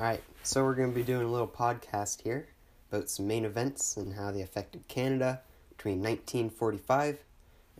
Alright, 0.00 0.22
so 0.42 0.64
we're 0.64 0.76
going 0.76 0.88
to 0.88 0.94
be 0.94 1.02
doing 1.02 1.26
a 1.26 1.30
little 1.30 1.46
podcast 1.46 2.22
here 2.22 2.48
about 2.90 3.10
some 3.10 3.26
main 3.26 3.44
events 3.44 3.98
and 3.98 4.14
how 4.14 4.30
they 4.30 4.40
affected 4.40 4.88
Canada 4.88 5.42
between 5.76 5.98
1945 5.98 7.18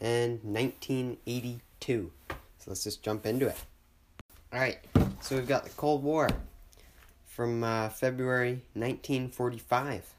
and 0.03 0.33
1982. 0.45 2.13
So 2.59 2.65
let's 2.67 2.85
just 2.85 3.03
jump 3.03 3.25
into 3.25 3.49
it. 3.49 3.57
Alright, 4.53 4.81
so 5.23 5.35
we've 5.35 5.49
got 5.49 5.65
the 5.65 5.71
Cold 5.71 6.03
War 6.03 6.29
from 7.25 7.65
uh, 7.65 7.89
February 7.89 8.65
1945. 8.75 10.15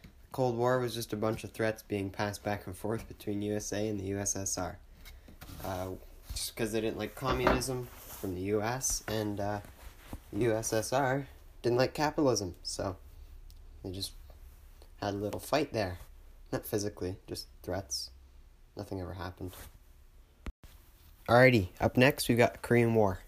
The 0.00 0.08
Cold 0.32 0.56
War 0.56 0.78
was 0.78 0.94
just 0.94 1.12
a 1.12 1.18
bunch 1.18 1.44
of 1.44 1.50
threats 1.52 1.82
being 1.82 2.08
passed 2.08 2.42
back 2.42 2.66
and 2.66 2.74
forth 2.74 3.06
between 3.08 3.42
USA 3.42 3.88
and 3.88 4.00
the 4.00 4.12
USSR. 4.12 4.76
Uh, 5.62 5.88
just 6.30 6.56
because 6.56 6.72
they 6.72 6.80
didn't 6.80 6.96
like 6.96 7.14
communism 7.14 7.88
from 7.94 8.34
the 8.36 8.40
US 8.40 9.04
and 9.06 9.38
uh, 9.38 9.60
USSR 10.34 11.26
didn't 11.62 11.78
like 11.78 11.94
capitalism, 11.94 12.56
so 12.62 12.96
they 13.82 13.90
just 13.90 14.12
had 15.00 15.14
a 15.14 15.16
little 15.16 15.40
fight 15.40 15.72
there. 15.72 15.98
Not 16.52 16.66
physically, 16.66 17.16
just 17.26 17.46
threats. 17.62 18.10
Nothing 18.76 19.00
ever 19.00 19.14
happened. 19.14 19.52
Alrighty, 21.28 21.68
up 21.80 21.96
next 21.96 22.28
we've 22.28 22.36
got 22.36 22.62
Korean 22.62 22.94
War. 22.94 23.20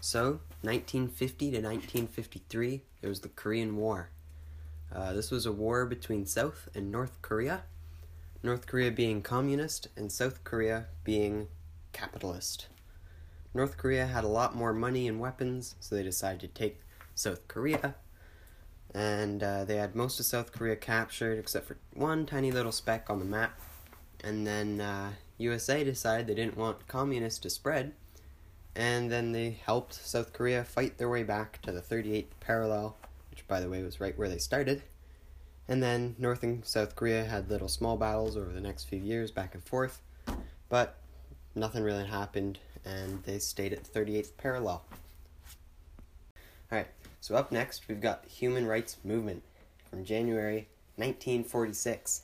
So, 0.00 0.40
1950 0.62 1.46
to 1.52 1.56
1953, 1.58 2.82
there 3.00 3.08
was 3.08 3.20
the 3.20 3.28
Korean 3.28 3.76
War. 3.76 4.10
Uh, 4.94 5.12
this 5.12 5.30
was 5.30 5.46
a 5.46 5.52
war 5.52 5.86
between 5.86 6.26
South 6.26 6.68
and 6.74 6.90
North 6.90 7.22
Korea. 7.22 7.62
North 8.42 8.66
Korea 8.66 8.90
being 8.90 9.22
communist 9.22 9.88
and 9.96 10.10
South 10.12 10.44
Korea 10.44 10.86
being 11.04 11.48
capitalist. 11.92 12.66
North 13.54 13.76
Korea 13.76 14.06
had 14.06 14.24
a 14.24 14.28
lot 14.28 14.54
more 14.54 14.72
money 14.72 15.08
and 15.08 15.18
weapons, 15.18 15.74
so 15.80 15.94
they 15.94 16.02
decided 16.02 16.40
to 16.40 16.48
take 16.48 16.80
South 17.16 17.48
Korea. 17.48 17.96
And 18.94 19.42
uh, 19.42 19.64
they 19.64 19.76
had 19.76 19.96
most 19.96 20.20
of 20.20 20.26
South 20.26 20.52
Korea 20.52 20.76
captured 20.76 21.38
except 21.38 21.66
for 21.66 21.76
one 21.92 22.24
tiny 22.24 22.52
little 22.52 22.72
speck 22.72 23.10
on 23.10 23.18
the 23.18 23.24
map. 23.24 23.58
And 24.22 24.46
then 24.46 24.80
uh, 24.80 25.10
USA 25.38 25.82
decided 25.82 26.28
they 26.28 26.34
didn't 26.34 26.56
want 26.56 26.86
communists 26.86 27.40
to 27.40 27.50
spread. 27.50 27.92
And 28.74 29.10
then 29.10 29.32
they 29.32 29.58
helped 29.64 29.94
South 29.94 30.32
Korea 30.32 30.62
fight 30.62 30.98
their 30.98 31.08
way 31.08 31.22
back 31.22 31.60
to 31.62 31.72
the 31.72 31.80
38th 31.80 32.26
parallel, 32.40 32.96
which, 33.30 33.46
by 33.48 33.60
the 33.60 33.68
way, 33.68 33.82
was 33.82 34.00
right 34.00 34.16
where 34.16 34.28
they 34.28 34.38
started. 34.38 34.82
And 35.68 35.82
then 35.82 36.14
North 36.18 36.42
and 36.42 36.64
South 36.64 36.94
Korea 36.94 37.24
had 37.24 37.50
little 37.50 37.68
small 37.68 37.96
battles 37.96 38.36
over 38.36 38.52
the 38.52 38.60
next 38.60 38.84
few 38.84 38.98
years, 38.98 39.30
back 39.30 39.54
and 39.54 39.64
forth. 39.64 40.00
But 40.68 40.98
nothing 41.54 41.82
really 41.82 42.06
happened, 42.06 42.58
and 42.84 43.22
they 43.24 43.38
stayed 43.38 43.72
at 43.72 43.84
the 43.84 43.98
38th 43.98 44.36
parallel. 44.36 44.84
Alright, 46.70 46.88
so 47.20 47.34
up 47.34 47.52
next 47.52 47.88
we've 47.88 48.00
got 48.00 48.22
the 48.22 48.30
Human 48.30 48.66
Rights 48.66 48.96
Movement 49.04 49.42
from 49.90 50.04
January 50.04 50.68
1946. 50.96 52.22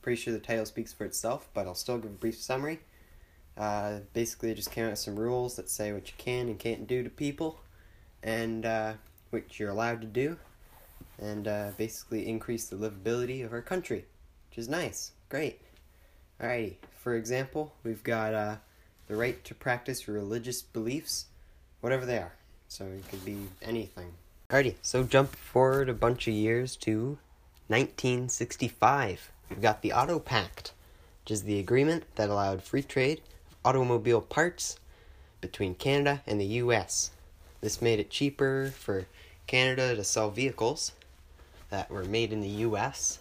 Pretty 0.00 0.20
sure 0.20 0.32
the 0.32 0.40
title 0.40 0.66
speaks 0.66 0.92
for 0.92 1.04
itself, 1.04 1.48
but 1.54 1.66
I'll 1.66 1.74
still 1.74 1.98
give 1.98 2.10
a 2.10 2.14
brief 2.14 2.36
summary. 2.36 2.80
Uh, 3.56 4.00
basically, 4.12 4.50
it 4.50 4.56
just 4.56 4.70
came 4.70 4.86
out 4.86 4.90
with 4.90 4.98
some 4.98 5.16
rules 5.16 5.56
that 5.56 5.68
say 5.68 5.92
what 5.92 6.08
you 6.08 6.14
can 6.18 6.48
and 6.48 6.58
can't 6.58 6.86
do 6.86 7.02
to 7.02 7.10
people, 7.10 7.60
and 8.22 8.64
uh, 8.64 8.94
what 9.30 9.58
you're 9.58 9.70
allowed 9.70 10.00
to 10.00 10.06
do, 10.06 10.36
and 11.18 11.46
uh, 11.46 11.70
basically 11.76 12.26
increase 12.28 12.66
the 12.66 12.76
livability 12.76 13.44
of 13.44 13.52
our 13.52 13.62
country, 13.62 14.04
which 14.50 14.58
is 14.58 14.68
nice. 14.68 15.12
Great. 15.28 15.60
Alrighty, 16.40 16.76
for 16.98 17.14
example, 17.14 17.74
we've 17.84 18.02
got 18.02 18.34
uh, 18.34 18.56
the 19.06 19.16
right 19.16 19.42
to 19.44 19.54
practice 19.54 20.08
religious 20.08 20.62
beliefs, 20.62 21.26
whatever 21.80 22.06
they 22.06 22.18
are. 22.18 22.32
So 22.68 22.86
it 22.86 23.06
could 23.08 23.24
be 23.24 23.48
anything. 23.60 24.14
Alrighty, 24.52 24.74
so 24.82 25.02
jump 25.02 25.34
forward 25.34 25.88
a 25.88 25.94
bunch 25.94 26.28
of 26.28 26.34
years 26.34 26.76
to 26.76 27.16
1965. 27.68 29.30
We've 29.48 29.62
got 29.62 29.80
the 29.80 29.94
Auto 29.94 30.18
Pact, 30.18 30.74
which 31.22 31.30
is 31.30 31.44
the 31.44 31.58
agreement 31.58 32.04
that 32.16 32.28
allowed 32.28 32.62
free 32.62 32.82
trade 32.82 33.22
of 33.46 33.56
automobile 33.64 34.20
parts 34.20 34.78
between 35.40 35.74
Canada 35.74 36.20
and 36.26 36.38
the 36.38 36.60
US. 36.60 37.12
This 37.62 37.80
made 37.80 37.98
it 37.98 38.10
cheaper 38.10 38.74
for 38.76 39.06
Canada 39.46 39.96
to 39.96 40.04
sell 40.04 40.30
vehicles 40.30 40.92
that 41.70 41.90
were 41.90 42.04
made 42.04 42.30
in 42.30 42.42
the 42.42 42.66
US, 42.66 43.20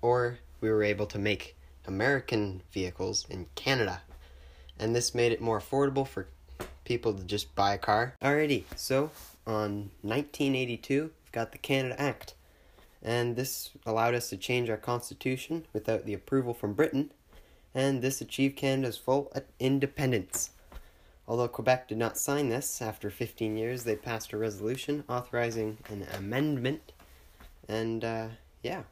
or 0.00 0.38
we 0.60 0.70
were 0.70 0.84
able 0.84 1.06
to 1.06 1.18
make 1.18 1.56
American 1.88 2.62
vehicles 2.70 3.26
in 3.28 3.46
Canada. 3.56 4.02
And 4.78 4.94
this 4.94 5.12
made 5.12 5.32
it 5.32 5.40
more 5.40 5.60
affordable 5.60 6.06
for 6.06 6.28
people 6.84 7.14
to 7.14 7.24
just 7.24 7.52
buy 7.56 7.74
a 7.74 7.78
car. 7.78 8.14
Alrighty, 8.22 8.62
so 8.76 9.10
on 9.48 9.90
1982, 10.02 11.02
we've 11.02 11.32
got 11.32 11.52
the 11.52 11.58
Canada 11.58 12.00
Act. 12.00 12.34
And 13.02 13.34
this 13.34 13.70
allowed 13.86 14.14
us 14.14 14.28
to 14.28 14.36
change 14.36 14.68
our 14.68 14.76
constitution 14.76 15.66
without 15.72 16.04
the 16.04 16.14
approval 16.14 16.52
from 16.52 16.74
Britain, 16.74 17.10
and 17.74 18.02
this 18.02 18.20
achieved 18.20 18.56
Canada's 18.56 18.98
full 18.98 19.32
independence. 19.58 20.50
Although 21.26 21.48
Quebec 21.48 21.88
did 21.88 21.98
not 21.98 22.18
sign 22.18 22.48
this, 22.48 22.82
after 22.82 23.08
15 23.08 23.56
years 23.56 23.84
they 23.84 23.96
passed 23.96 24.32
a 24.32 24.36
resolution 24.36 25.04
authorizing 25.08 25.78
an 25.88 26.06
amendment, 26.16 26.92
and 27.68 28.04
uh, 28.04 28.28
yeah. 28.62 28.82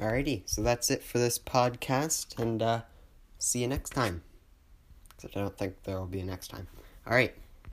Alrighty, 0.00 0.42
so 0.46 0.62
that's 0.62 0.90
it 0.90 1.02
for 1.04 1.18
this 1.18 1.38
podcast, 1.38 2.38
and 2.38 2.62
uh, 2.62 2.80
see 3.38 3.60
you 3.60 3.68
next 3.68 3.90
time. 3.90 4.22
Except 5.14 5.36
I 5.36 5.40
don't 5.40 5.58
think 5.58 5.82
there 5.84 5.98
will 5.98 6.06
be 6.06 6.20
a 6.20 6.24
next 6.24 6.48
time. 6.48 6.66
Alright, 7.06 7.34